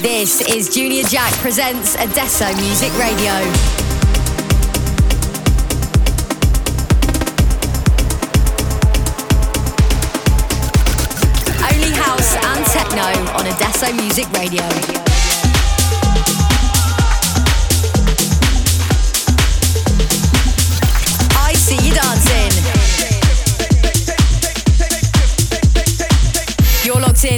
[0.00, 3.32] This is Junior Jack presents Adesso Music Radio.
[11.66, 13.02] Only house and techno
[13.36, 15.07] on Adesso Music Radio.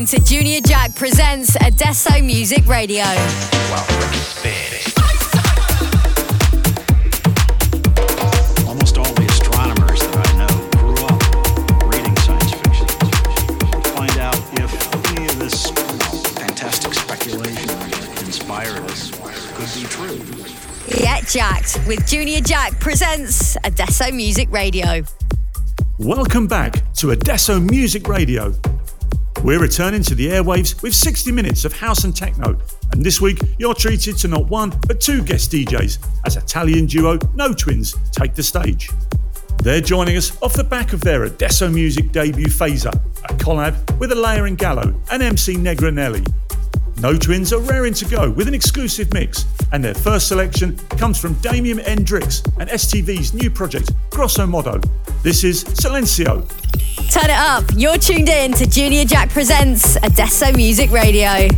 [0.06, 3.04] To Junior Jack presents Adesso Music Radio.
[8.66, 12.86] Almost all the astronomers that I know grew up reading science fiction.
[13.94, 19.10] Find out if any of this fantastic speculation that inspired us
[19.54, 20.18] could be true.
[20.98, 25.02] Get Jacked with Junior Jack presents Adesso Music Radio.
[25.98, 28.54] Welcome back to Adesso Music Radio.
[29.42, 32.58] We're returning to the airwaves with 60 minutes of house and techno,
[32.92, 37.16] and this week you're treated to not one but two guest DJs as Italian duo
[37.16, 38.90] NoTwins take the stage.
[39.62, 42.92] They're joining us off the back of their Adesso Music debut Fazer,
[43.30, 46.24] a collab with Alaia and Gallo and MC Negra Nelly.
[47.00, 51.32] NoTwins are raring to go with an exclusive mix, and their first selection comes from
[51.40, 54.86] Damien Endrix and STV's new project, GROSSOMODDO.
[55.22, 56.46] This is Silencio.
[57.10, 57.64] Turn it up.
[57.74, 61.48] You're tuned in to Junior Jack Presents Adesso Music Radio.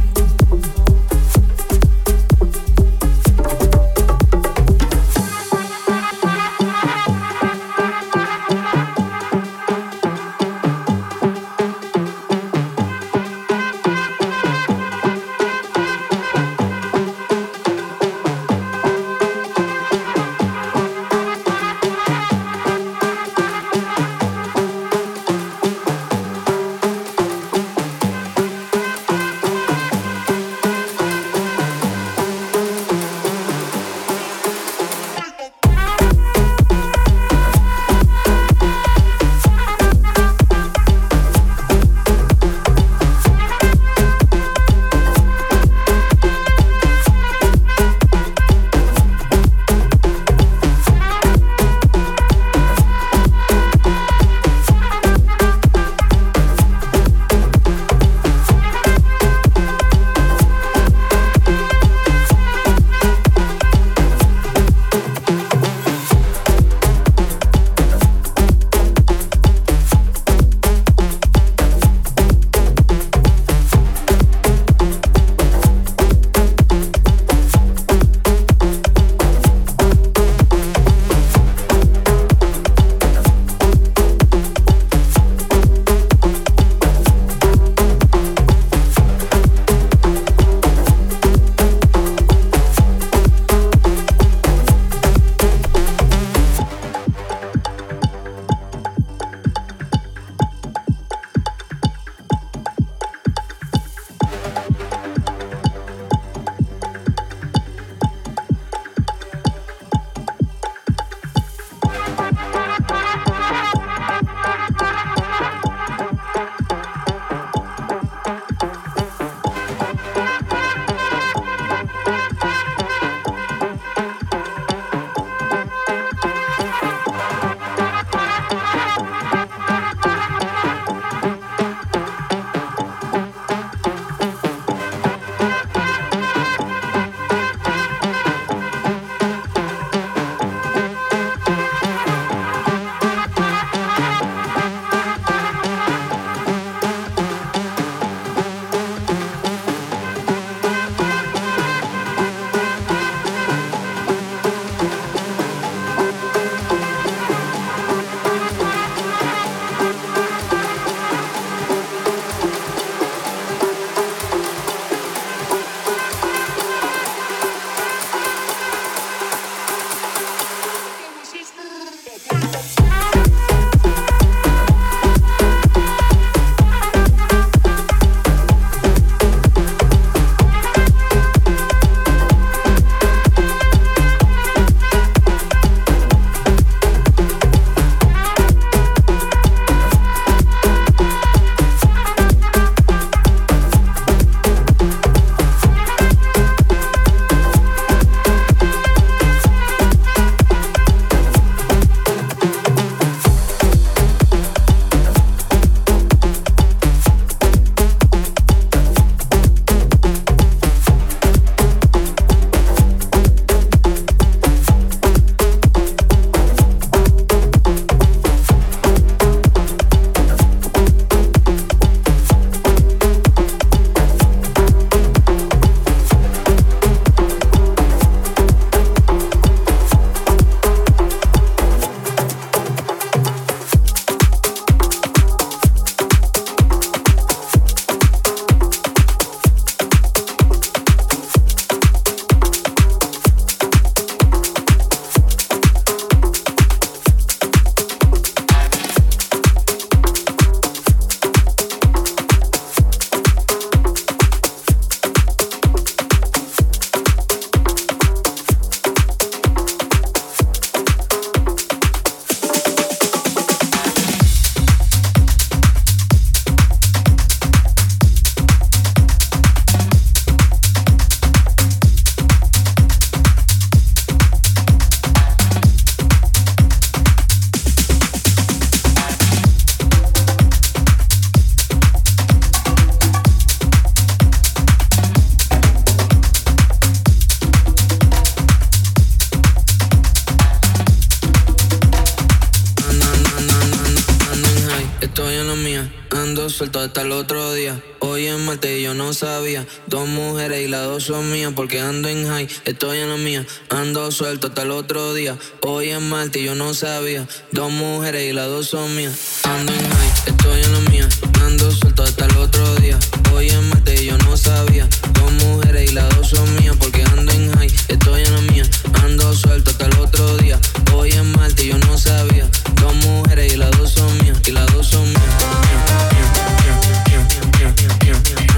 [296.92, 297.82] hasta el otro día.
[298.00, 299.66] Hoy es martes yo no sabía.
[299.86, 303.46] Dos mujeres y las dos son mías porque ando en high, estoy en la mía.
[303.70, 305.38] Ando suelto hasta el otro día.
[305.62, 307.26] Hoy es martes yo no sabía.
[307.50, 309.14] Dos mujeres y las dos son mías.
[309.44, 311.08] Ando en high, estoy en la mía.
[311.46, 312.98] Ando suelto hasta el otro día.
[313.32, 314.86] Hoy es martes yo no sabía.
[315.14, 318.64] Dos mujeres y las dos son mías porque ando en high, estoy en la mía.
[319.02, 320.60] Ando suelto hasta el otro día.
[320.92, 322.46] Hoy es martes yo no sabía.
[322.82, 324.38] Dos mujeres y las dos son mías.
[324.44, 326.11] Y las dos son mías.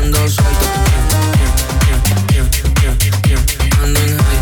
[0.03, 0.67] Ando suelto.
[3.83, 4.34] Ando en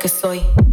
[0.00, 0.69] que soy.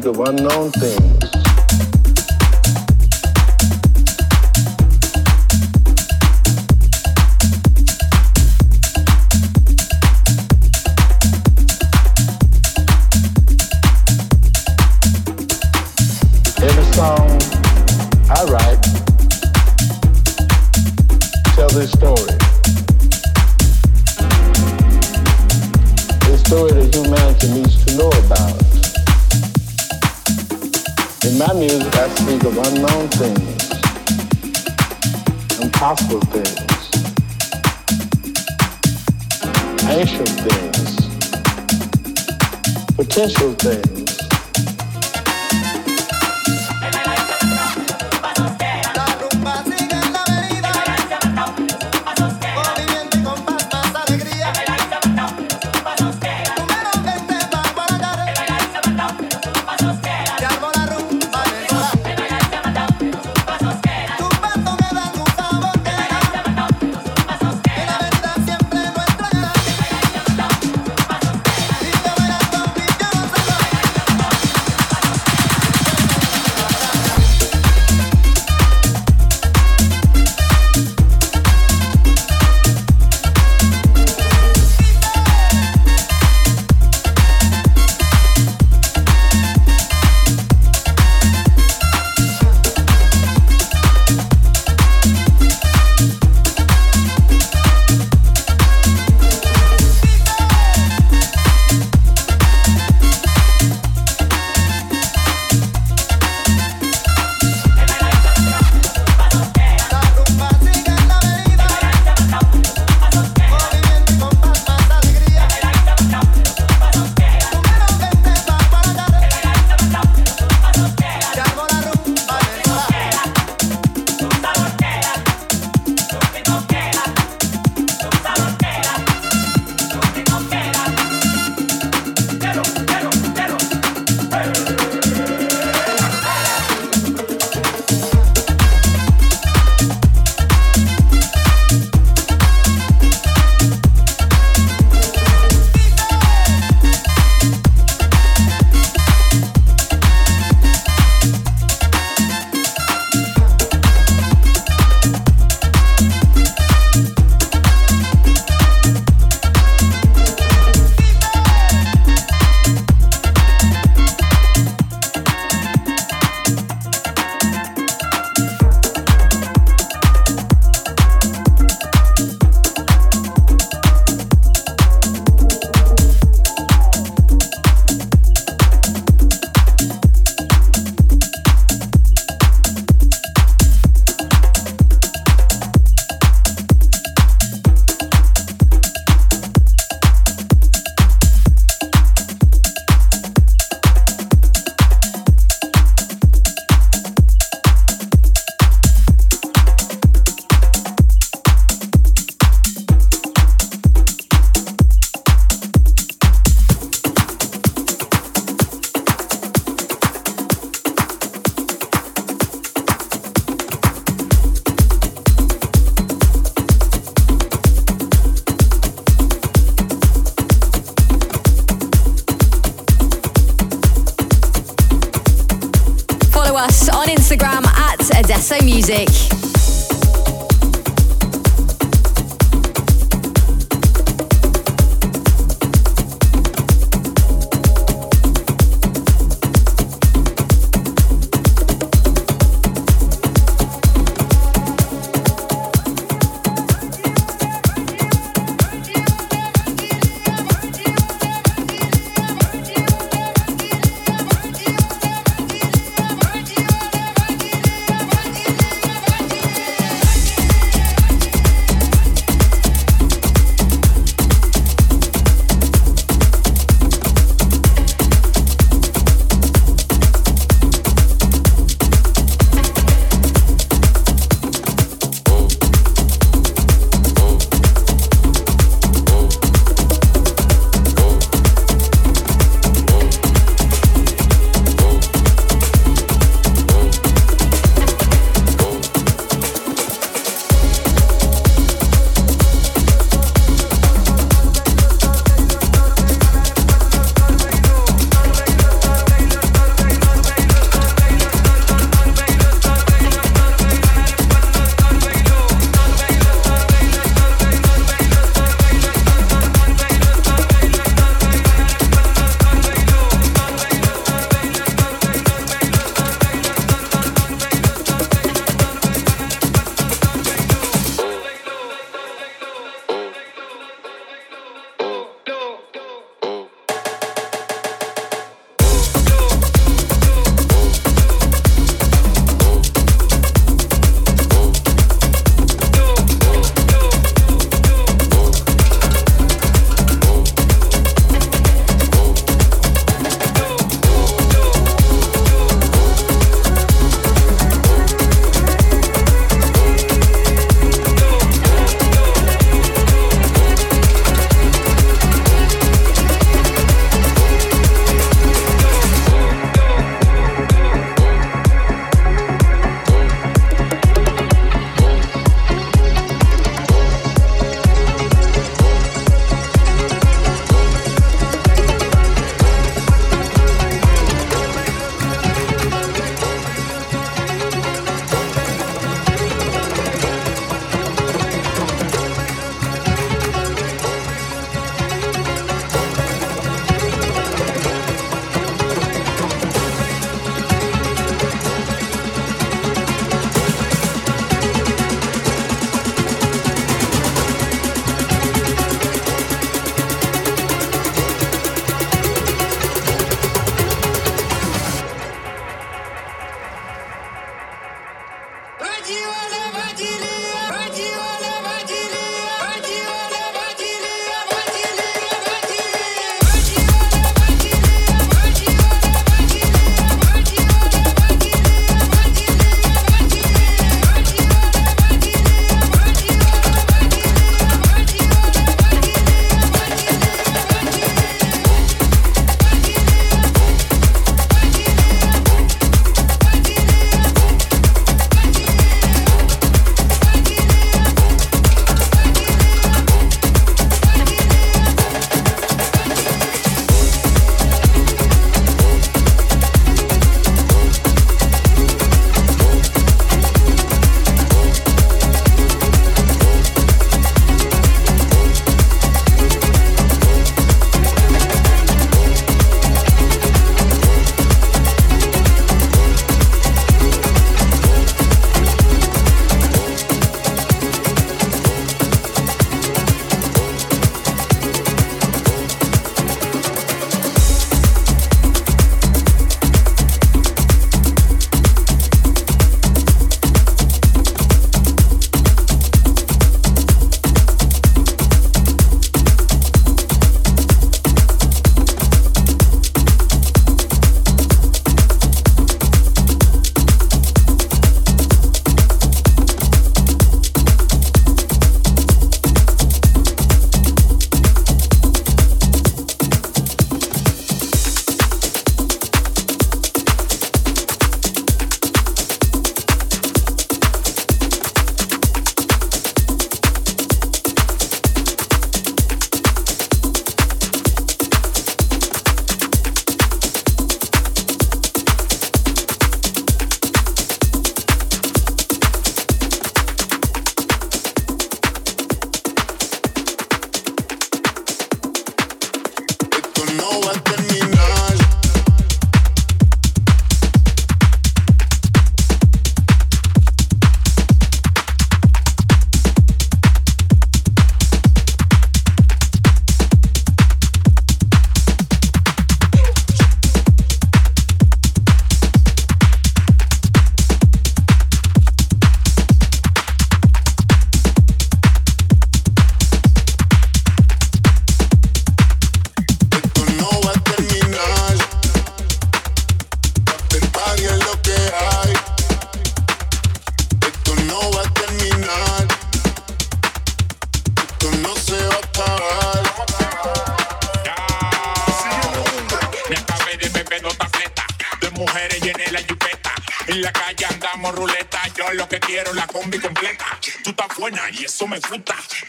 [0.00, 1.17] Speak of unknown things.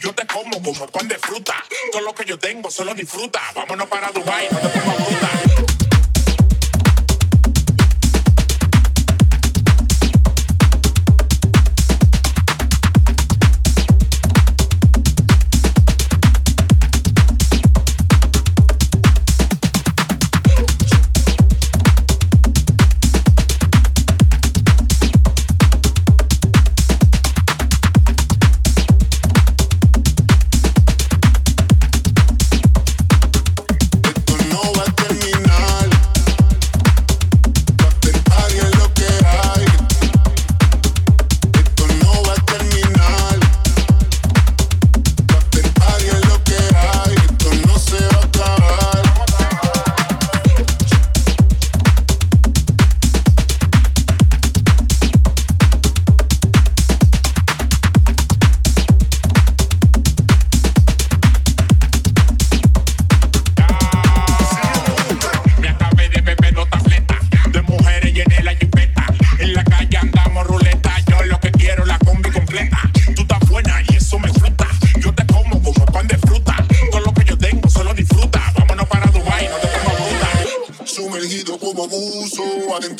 [0.00, 1.54] Yo te como como pan de fruta.
[1.92, 3.40] Todo lo que yo tengo solo disfruta.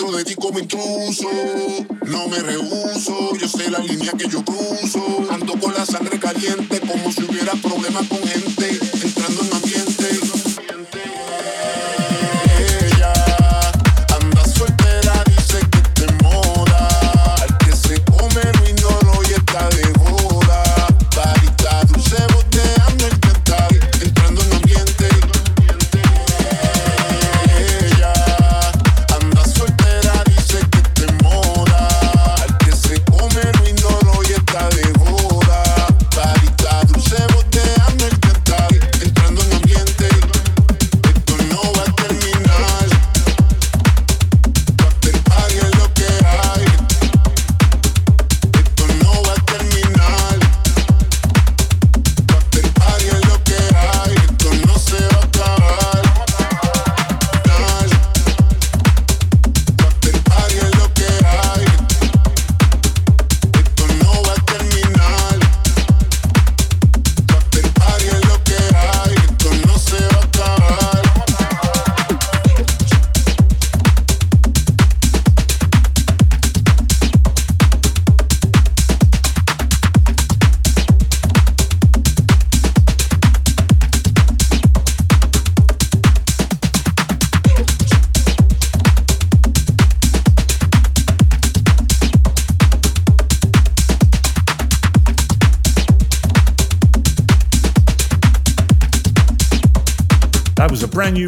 [0.01, 1.29] dentro de ti como intruso.
[2.07, 5.27] No me rehuso, yo sé la línea que yo cruzo.
[5.31, 8.20] Ando con la sangre caliente como si hubiera problemas con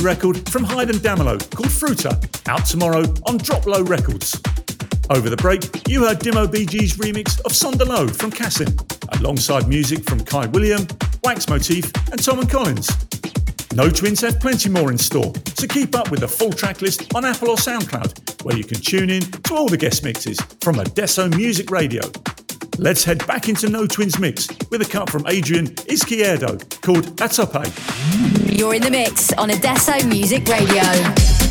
[0.02, 2.12] record from Hyde and Damelo called Fruta,
[2.48, 4.40] out tomorrow on Drop Low Records.
[5.10, 9.68] Over the break, you heard Dimo BG's remix of Son De Lo from CASSIMM, alongside
[9.68, 10.86] music from Ky William,
[11.22, 12.88] Wax Motif, and Tom and Collins.
[13.72, 17.24] NoTwins have plenty more in store, so keep up with the full track list on
[17.24, 21.28] Apple or SoundCloud, where you can tune in to all the guest mixes from Adesso
[21.28, 22.02] Music Radio.
[22.82, 27.64] Let's head back into NoTwins Mix with a cut from Adrian Izquierdo called A Tope.
[28.50, 31.41] You're in the mix on Adesso Music Radio.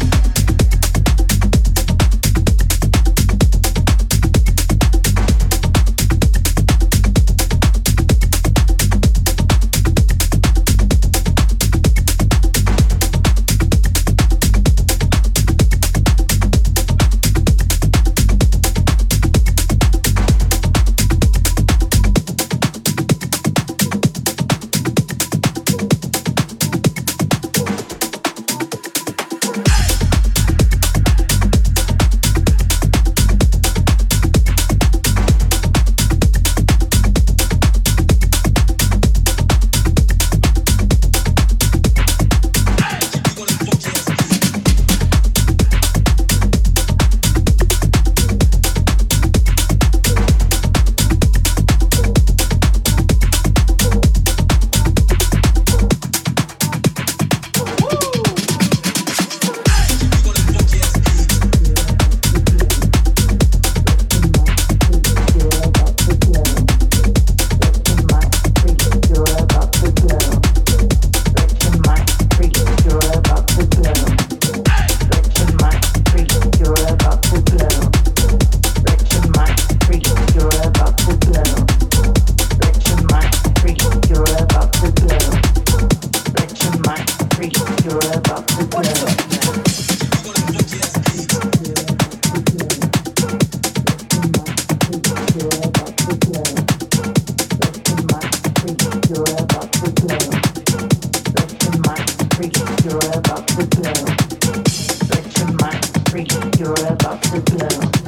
[107.24, 108.02] to blow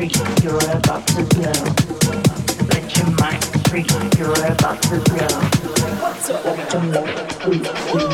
[0.00, 1.52] Thank You're about to blow.
[2.68, 3.90] Let your mind freak.
[4.16, 5.28] You're about to blow.
[6.00, 8.09] What's up?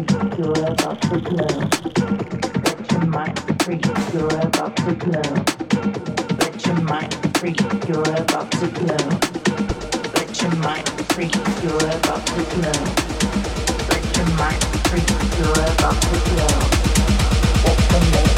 [0.00, 0.40] Let
[2.92, 3.80] your mind free,
[4.14, 5.34] you're about to blow.
[6.38, 7.54] Let your mind free.
[7.86, 9.04] You're about to blow.
[10.24, 11.30] Let your mind free.
[11.62, 12.84] You're about to blow.
[13.90, 15.04] Let your mind free.
[15.38, 16.56] You're about to blow.
[17.70, 18.29] Open the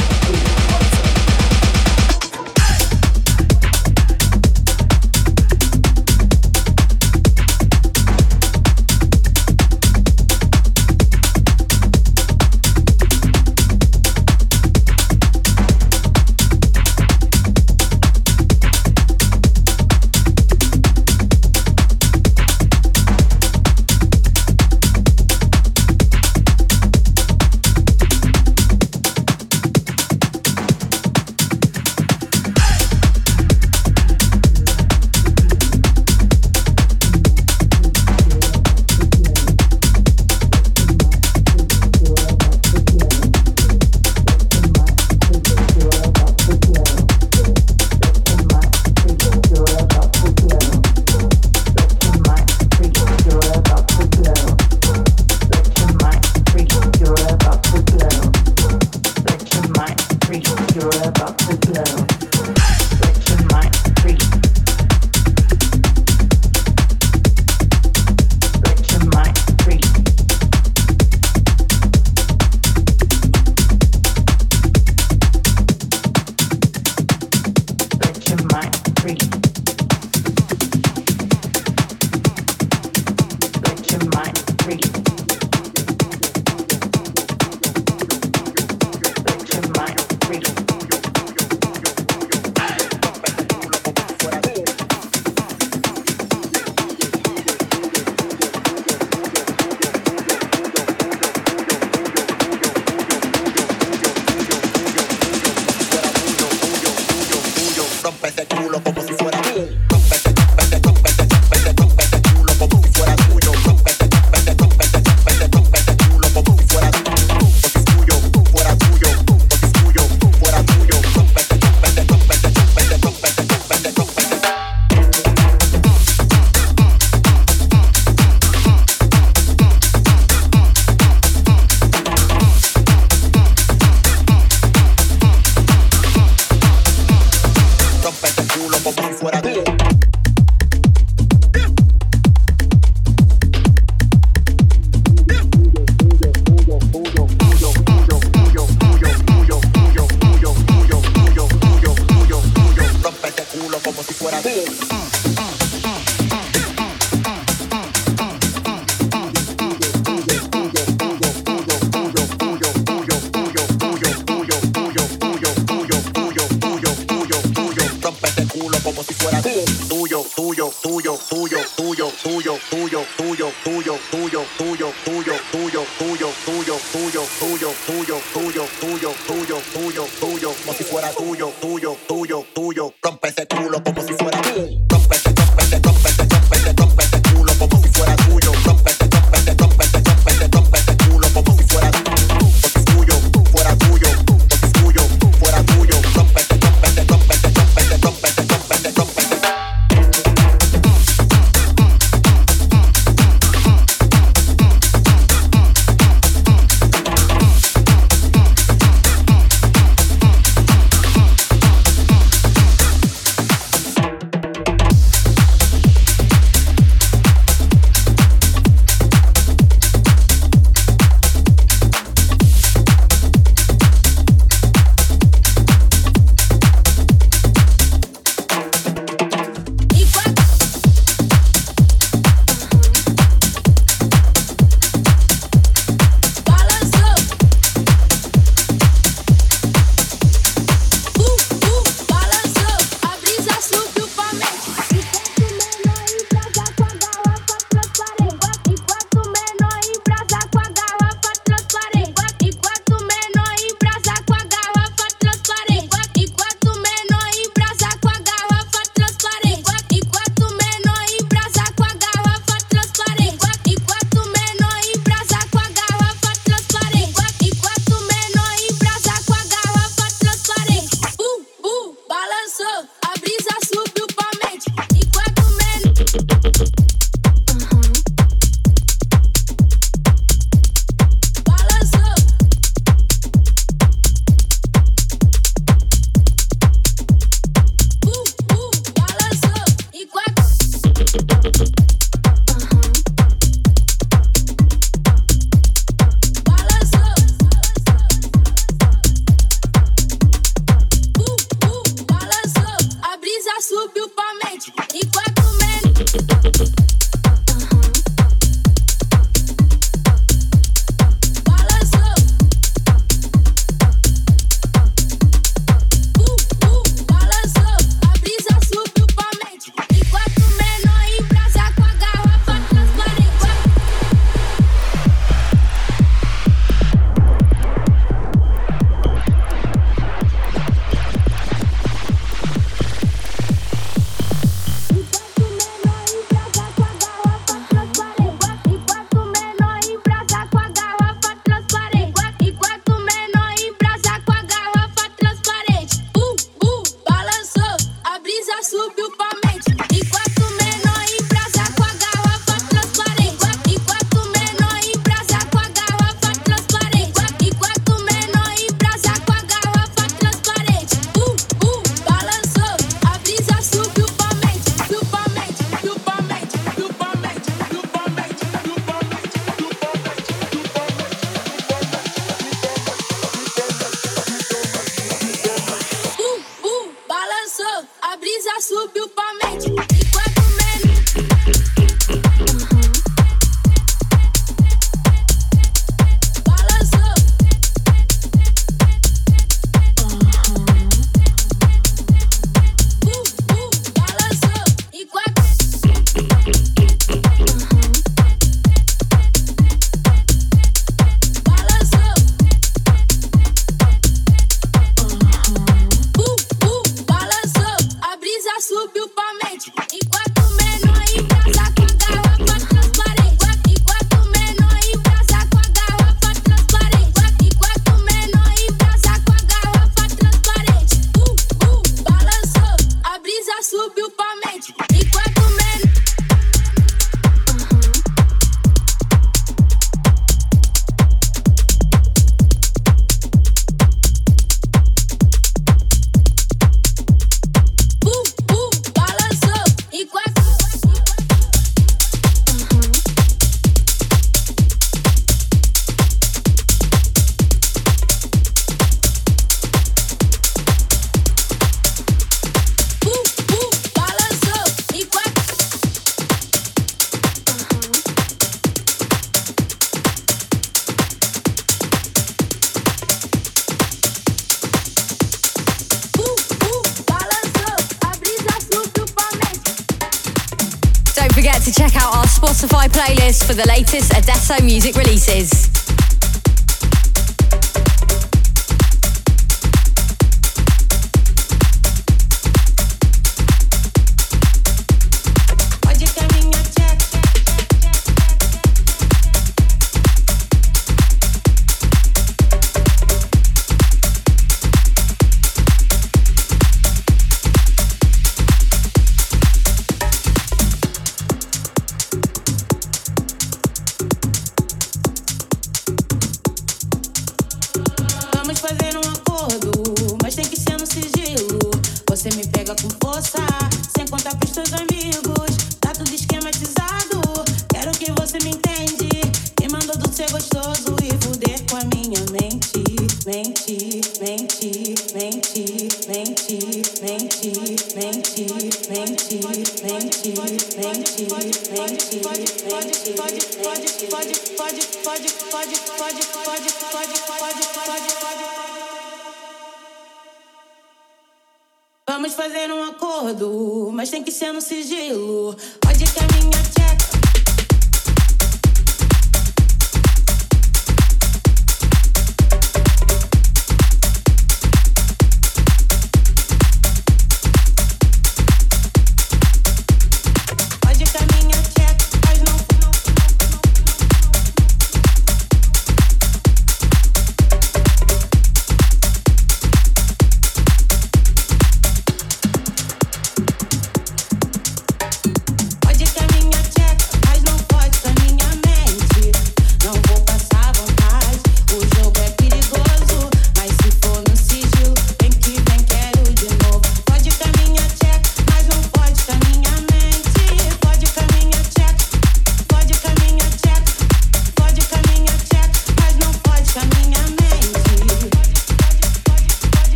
[471.64, 475.71] to check out our Spotify playlist for the latest Adesso music releases.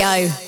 [0.00, 0.39] Radio.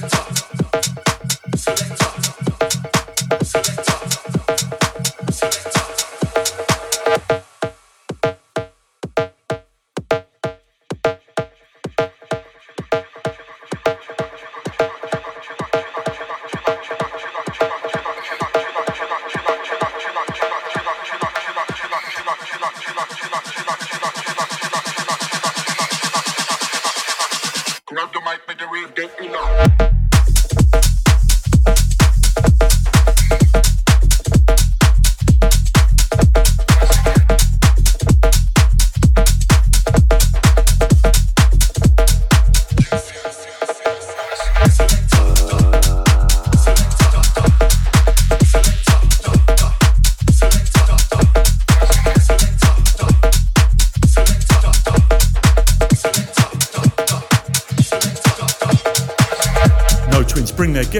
[0.00, 0.51] talk.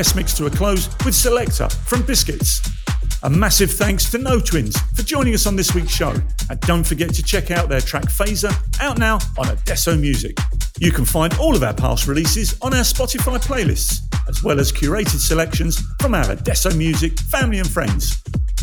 [0.02, 2.60] Guest mix to a close with Selecta from Biscits.
[3.22, 6.12] A massive thanks to NoTwins for joining us on this week's show.
[6.50, 10.36] And don't forget to check out their track Fazer, out now on Adesso Music.
[10.80, 14.72] You can find all of our past releases on our Spotify playlists, as well as
[14.72, 18.20] curated selections from our Adesso Music family and friends.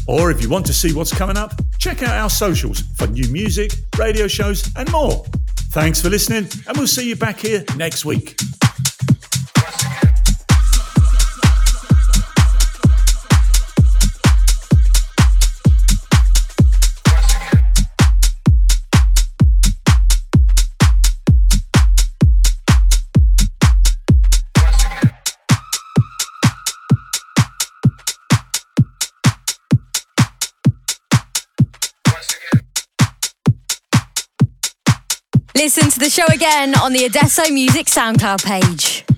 [0.10, 3.30] Or if you want to see what's coming up, check out our socials for new
[3.30, 5.24] music, radio shows, and more.
[5.72, 8.39] Thanks for listening, and we'll see you back here next week.
[36.50, 39.09] Again on the Adesso Music SoundCloud page.